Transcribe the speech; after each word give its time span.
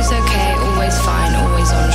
Always 0.00 0.12
okay, 0.24 0.54
always 0.54 0.98
fine, 1.02 1.34
always 1.34 1.72
on. 1.72 1.90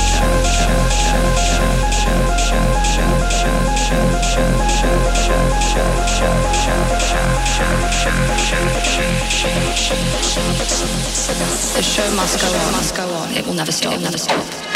The 11.74 11.82
show 11.82 12.14
must 12.14 12.40
go 12.40 12.46
on, 12.46 12.72
must 12.72 12.94
go 12.94 13.08
on. 13.08 13.32
It 13.32 13.44
will 13.44 13.54
never 13.54 13.72
stop, 13.72 14.00
never 14.00 14.18
stop. 14.18 14.75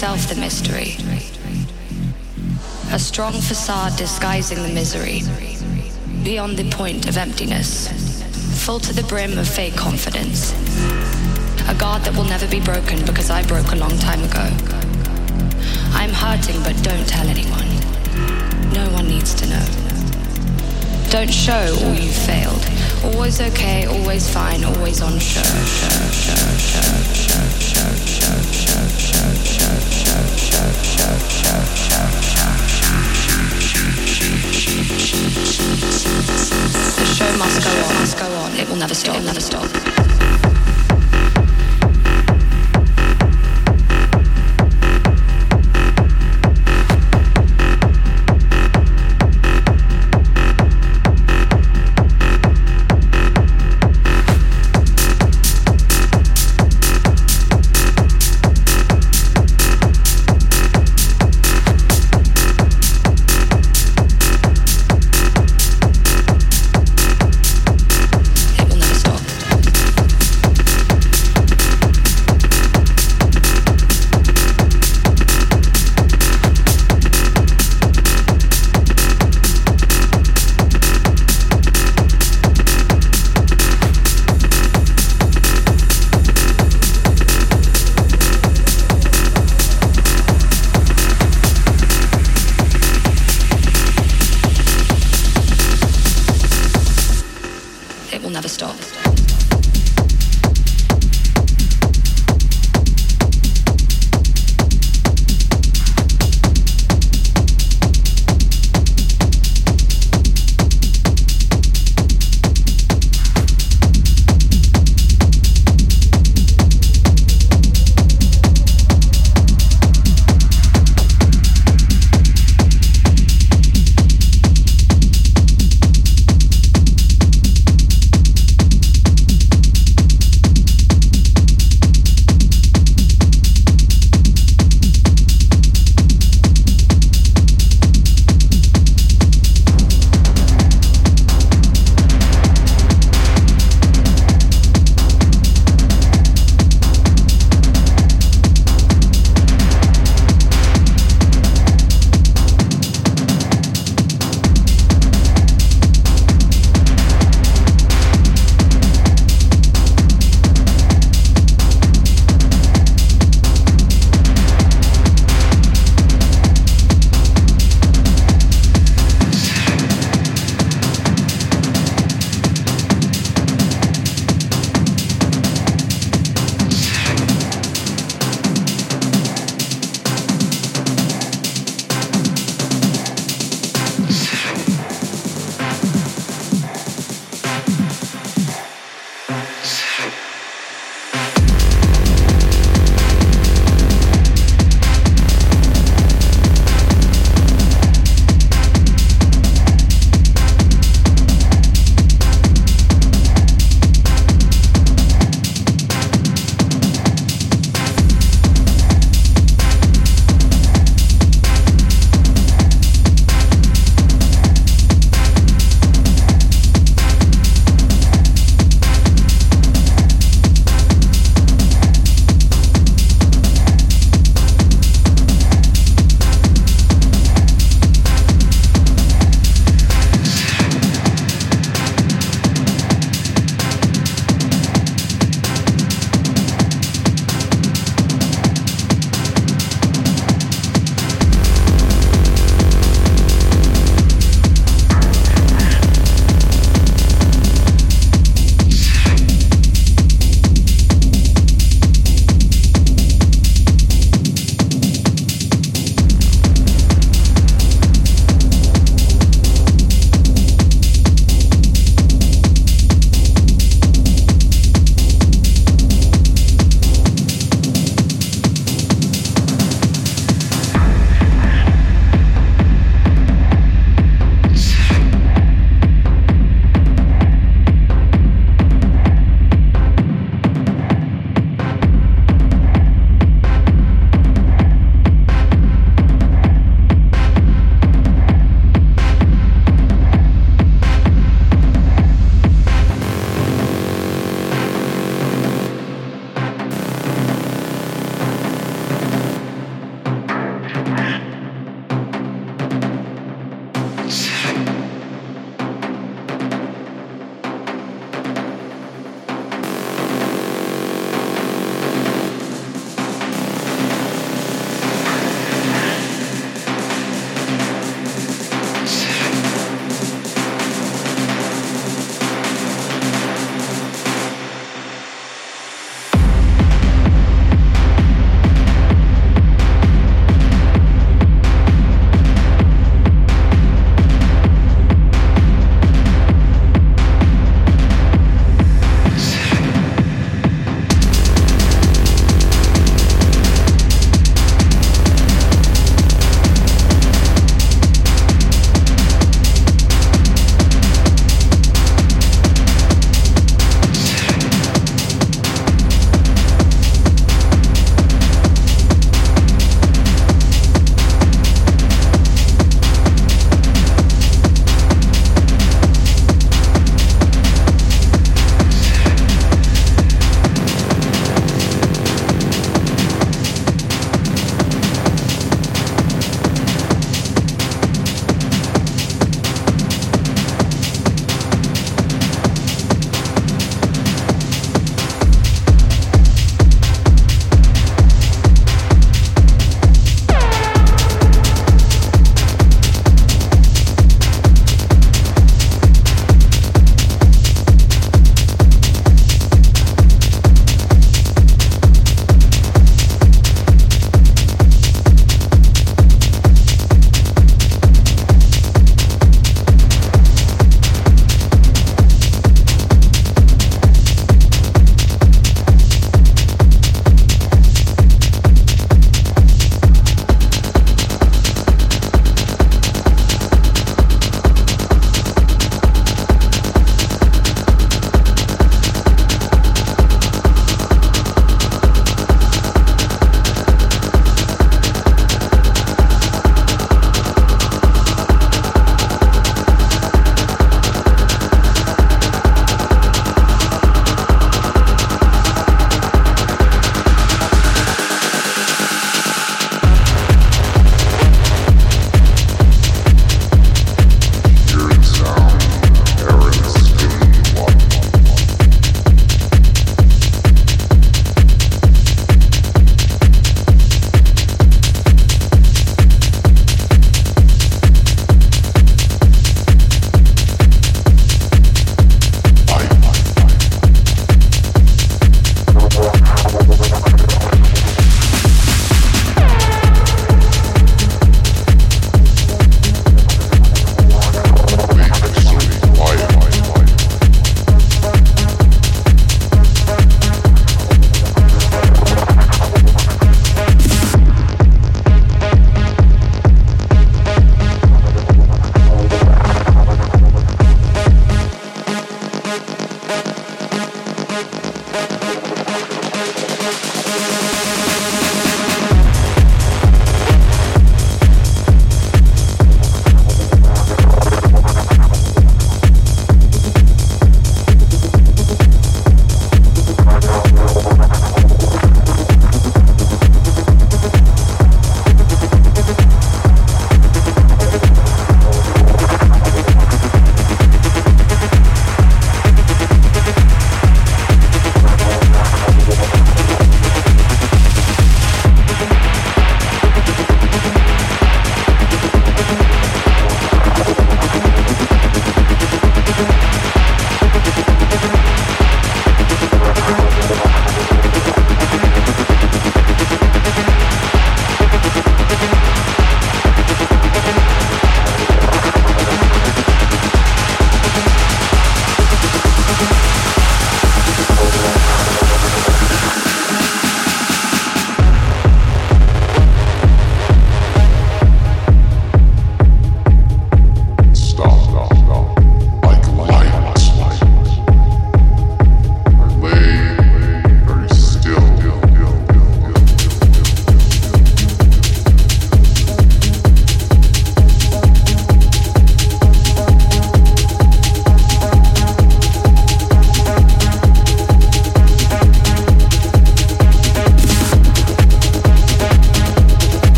Myself 0.00 0.34
the 0.34 0.40
mystery. 0.40 0.96
A 2.90 2.98
strong 2.98 3.34
facade 3.34 3.94
disguising 3.98 4.62
the 4.62 4.72
misery, 4.72 5.20
beyond 6.24 6.56
the 6.56 6.70
point 6.70 7.06
of 7.06 7.18
emptiness, 7.18 7.86
full 8.64 8.80
to 8.80 8.94
the 8.94 9.02
brim 9.02 9.36
of 9.36 9.46
fake 9.46 9.76
confidence. 9.76 10.54
A 11.68 11.74
guard 11.74 12.02
that 12.04 12.14
will 12.16 12.24
never 12.24 12.48
be 12.48 12.60
broken 12.60 13.04
because 13.04 13.28
I 13.28 13.42
broke 13.42 13.72
a 13.72 13.76
long 13.76 13.98
time 13.98 14.24
ago. 14.24 14.48
I'm 15.92 16.14
hurting, 16.14 16.62
but 16.62 16.82
don't 16.82 17.06
tell 17.06 17.28
anyone. 17.28 17.68
No 18.72 18.88
one 18.94 19.06
needs 19.06 19.34
to 19.34 19.46
know. 19.52 19.66
Don't 21.10 21.30
show 21.30 21.76
all 21.84 21.94
you 21.94 22.10
failed. 22.10 22.64
Always 23.04 23.38
okay, 23.42 23.84
always 23.84 24.32
fine, 24.32 24.64
always 24.64 25.02
on 25.02 25.18
show. 25.18 25.42
The 35.80 37.06
show 37.06 37.36
must 37.38 37.64
go 37.64 37.70
on, 37.70 37.94
must 37.94 38.18
go 38.18 38.26
on. 38.26 38.54
It 38.54 38.68
will 38.68 38.76
never 38.76 38.94
stop, 38.94 39.22
never 39.22 39.40
stop. 39.40 39.79